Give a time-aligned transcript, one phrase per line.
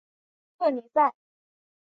[0.57, 1.13] 特尼塞。